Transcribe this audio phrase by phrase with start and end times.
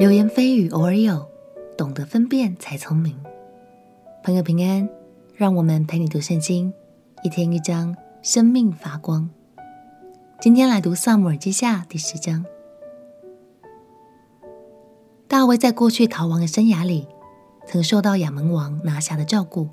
[0.00, 1.28] 流言蜚语偶尔有，
[1.76, 3.14] 懂得分辨才聪明。
[4.24, 4.88] 朋友平安，
[5.34, 6.72] 让我们陪你读圣经，
[7.22, 9.28] 一天一章，生命发光。
[10.40, 12.46] 今天来读撒母耳记下第十章。
[15.28, 17.06] 大卫在过去逃亡的生涯里，
[17.66, 19.68] 曾受到亚扪王拿辖的照顾。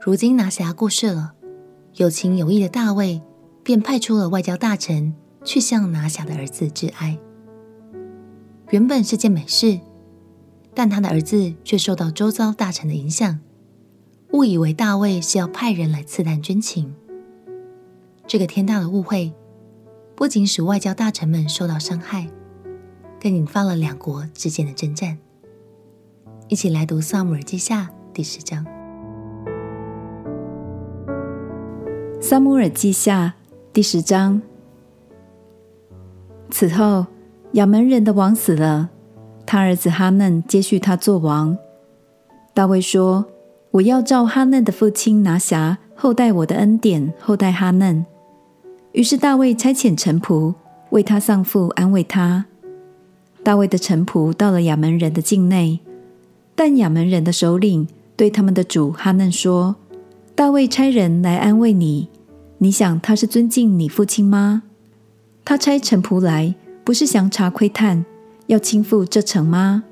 [0.00, 1.34] 如今拿辖过世了，
[1.94, 3.22] 有情有义的大卫
[3.62, 5.14] 便派出了外交大臣
[5.44, 7.16] 去向拿辖的儿子致哀。
[8.70, 9.78] 原本是件美事，
[10.74, 13.38] 但他的儿子却受到周遭大臣的影响，
[14.32, 16.96] 误以为大卫是要派人来刺探军情。
[18.26, 19.32] 这个天大的误会，
[20.16, 22.28] 不仅使外交大臣们受到伤害，
[23.20, 25.18] 更引发了两国之间的征战。
[26.48, 28.64] 一起来读《撒母耳记下》第十章，
[32.20, 33.36] 《撒母耳记下》
[33.72, 34.42] 第十章。
[36.50, 37.06] 此后。
[37.52, 38.90] 亚门人的王死了，
[39.46, 41.56] 他儿子哈嫩接续他做王。
[42.52, 43.24] 大卫说
[43.72, 48.04] ：“我要照哈嫩的父亲拿辖厚待我的恩典，厚待哈嫩。”
[48.92, 50.54] 于是大卫差遣臣仆
[50.90, 52.46] 为他丧父安慰他。
[53.42, 55.80] 大卫的臣仆到了亚门人的境内，
[56.54, 59.76] 但亚门人的首领对他们的主哈嫩说
[60.34, 62.08] ：“大卫差人来安慰你，
[62.58, 64.64] 你想他是尊敬你父亲吗？
[65.44, 66.54] 他差臣仆来。”
[66.86, 68.04] 不是详查窥探，
[68.46, 69.82] 要倾覆这城吗？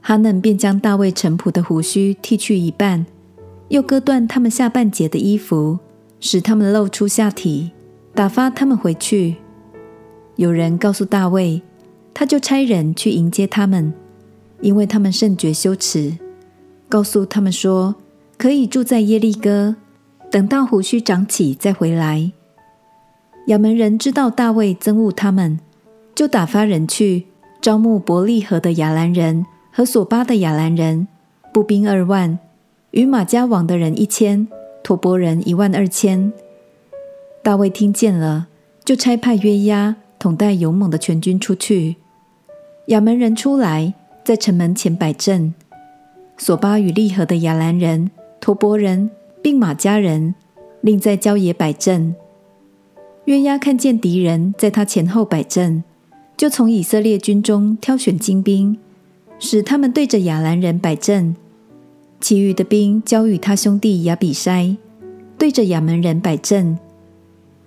[0.00, 3.04] 哈嫩便将大卫臣仆的胡须剃去一半，
[3.68, 5.78] 又割断他们下半截的衣服，
[6.18, 7.72] 使他们露出下体，
[8.14, 9.36] 打发他们回去。
[10.36, 11.60] 有人告诉大卫，
[12.14, 13.92] 他就差人去迎接他们，
[14.62, 16.16] 因为他们甚觉羞耻。
[16.88, 17.94] 告诉他们说，
[18.38, 19.76] 可以住在耶利哥，
[20.30, 22.32] 等到胡须长起再回来。
[23.48, 25.60] 亚扪人知道大卫憎恶他们。
[26.20, 27.24] 就打发人去
[27.62, 31.08] 招募伯利河的亚兰人和索巴的亚兰人，
[31.50, 32.38] 步兵二万，
[32.90, 34.46] 与玛迦王的人一千，
[34.82, 36.30] 陀伯人一万二千。
[37.42, 38.48] 大卫听见了，
[38.84, 41.96] 就差派约押统带勇猛的全军出去。
[42.88, 45.54] 亚门人出来，在城门前摆阵。
[46.36, 48.10] 索巴与利河的亚兰人、
[48.42, 49.10] 陀伯人
[49.42, 50.34] 并马家人，
[50.82, 52.14] 另在郊野摆阵。
[53.24, 55.82] 约押看见敌人在他前后摆阵。
[56.40, 58.78] 就从以色列军中挑选精兵，
[59.38, 61.34] 使他们对着亚兰人摆阵；
[62.18, 64.78] 其余的兵交与他兄弟亚比筛，
[65.36, 66.78] 对着亚门人摆阵。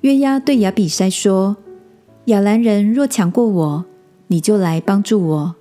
[0.01, 1.55] 约押对亚比筛说
[2.25, 3.85] ：“亚兰人若强过我，
[4.25, 5.53] 你就来帮助我；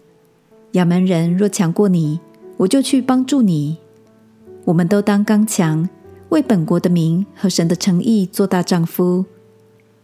[0.71, 2.19] 亚门人若强过你，
[2.57, 3.77] 我就去帮助你。
[4.65, 5.87] 我们都当刚强，
[6.31, 9.27] 为本国的名和神的诚意做大丈夫。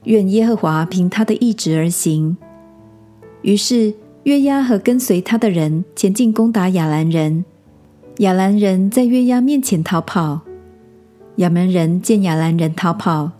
[0.05, 2.37] 愿耶和华凭他的意志而行。”
[3.43, 3.94] 于是
[4.25, 7.44] 约押和跟随他的人前进攻打亚兰人，
[8.19, 10.41] 亚兰人在约押面前逃跑。
[11.37, 13.31] 亚扪人见亚兰人逃跑，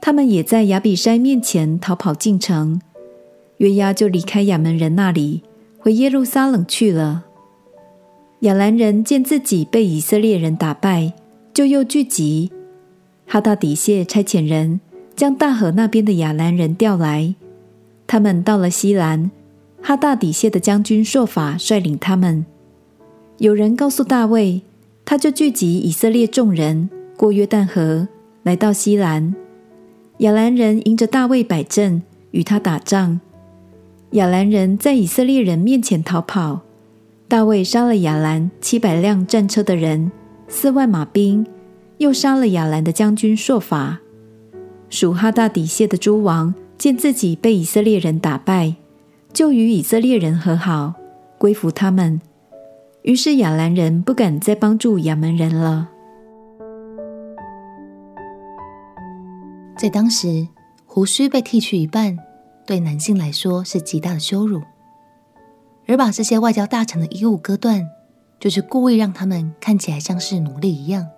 [0.00, 2.80] 他们也在亚比筛面前逃跑进城。
[3.56, 5.42] 约押就离开亚扪人那里，
[5.78, 7.24] 回耶路撒冷去了。
[8.40, 11.12] 亚兰人见自己被以色列人打败，
[11.52, 12.52] 就又聚集。
[13.26, 14.80] 哈大底谢差遣人
[15.14, 17.34] 将大河那边的亚兰人调来，
[18.06, 19.30] 他们到了西兰。
[19.82, 22.44] 哈大底谢的将军朔法率领他们。
[23.38, 24.62] 有人告诉大卫，
[25.04, 28.06] 他就聚集以色列众人，过约旦河，
[28.42, 29.34] 来到西兰。
[30.18, 32.02] 亚兰人迎着大卫摆阵，
[32.32, 33.20] 与他打仗。
[34.10, 36.60] 亚兰人在以色列人面前逃跑。
[37.26, 40.10] 大卫杀了亚兰七百辆战车的人，
[40.48, 41.46] 四万马兵，
[41.98, 44.00] 又杀了亚兰的将军朔法。
[44.90, 48.74] 属哈大底谢的诸王见自己被以色列人打败。
[49.32, 50.94] 就与以色列人和好，
[51.38, 52.20] 归服他们。
[53.02, 55.88] 于是亚兰人不敢再帮助亚扪人了。
[59.78, 60.48] 在当时，
[60.84, 62.18] 胡须被剃去一半，
[62.66, 64.60] 对男性来说是极大的羞辱。
[65.86, 67.88] 而把这些外交大臣的衣物割断，
[68.38, 71.08] 就是故意让他们看起来像是奴隶一样。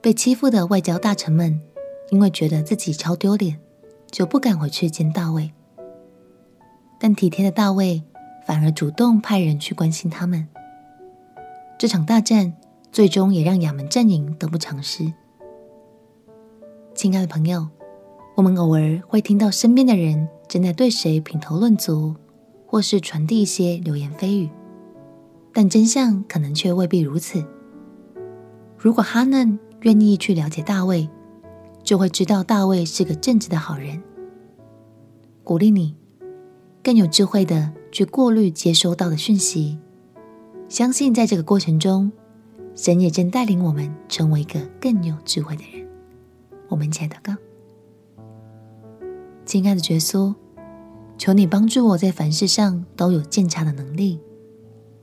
[0.00, 1.60] 被欺负的外交大臣们，
[2.10, 3.58] 因为觉得自己超丢脸，
[4.10, 5.50] 就不敢回去见大卫。
[7.00, 8.02] 但体贴的大卫
[8.46, 10.46] 反而主动派人去关心他们。
[11.78, 12.52] 这场大战
[12.92, 15.10] 最终也让亚门阵营得不偿失。
[16.94, 17.66] 亲爱的朋友，
[18.36, 22.14] 我们偶尔会听到身边的人正在对谁品头论足，
[22.66, 24.50] 或是传递一些流言蜚语，
[25.54, 27.42] 但真相可能却未必如此。
[28.76, 31.08] 如果哈嫩愿意去了解大卫，
[31.82, 34.02] 就会知道大卫是个正直的好人。
[35.42, 35.99] 鼓励你。
[36.82, 39.78] 更有智慧的去过滤接收到的讯息。
[40.68, 42.10] 相信在这个过程中，
[42.74, 45.86] 神也正带领我们成为一个更有智慧的人。
[46.68, 47.34] 我们一起来祷告。
[49.44, 50.32] 亲爱的耶稣，
[51.18, 54.20] 求你帮助我在凡事上都有鉴察的能力，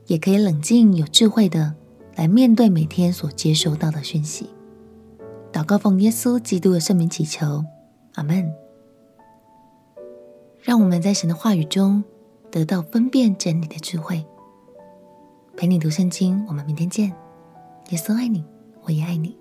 [0.06, 1.74] 也可以冷静有智慧的
[2.16, 4.48] 来面对每天所接收到的讯息。
[5.52, 7.62] 祷告奉耶稣基督的圣名祈求，
[8.14, 8.67] 阿门。
[10.68, 12.04] 让我们在神的话语中
[12.50, 14.22] 得到分辨真理的智慧。
[15.56, 17.10] 陪你读圣经，我们明天见。
[17.88, 18.44] 耶稣爱你，
[18.82, 19.34] 我也爱你。